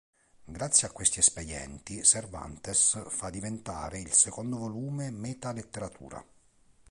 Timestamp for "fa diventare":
3.09-3.99